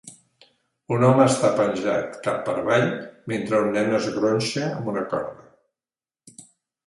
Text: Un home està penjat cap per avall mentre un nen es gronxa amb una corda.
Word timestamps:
Un 0.93 1.03
home 1.09 1.21
està 1.31 1.49
penjat 1.57 2.15
cap 2.27 2.39
per 2.47 2.55
avall 2.61 2.87
mentre 3.33 3.59
un 3.65 3.69
nen 3.75 3.93
es 3.97 4.07
gronxa 4.15 4.65
amb 4.79 4.89
una 4.95 5.03
corda. 5.13 6.43